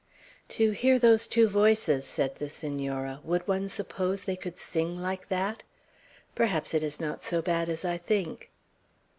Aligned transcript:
"To 0.47 0.71
hear 0.71 0.97
those 0.97 1.27
two 1.27 1.47
voices." 1.47 2.05
said 2.05 2.37
the 2.37 2.49
Senora; 2.49 3.19
"would 3.23 3.47
one 3.47 3.67
suppose 3.69 4.23
they 4.23 4.35
could 4.35 4.57
sing 4.57 4.99
like 4.99 5.29
that? 5.29 5.61
Perhaps 6.33 6.73
it 6.73 6.81
is 6.83 6.99
not 6.99 7.23
so 7.23 7.39
bad 7.39 7.69
as 7.69 7.85
I 7.85 7.99
think." 7.99 8.49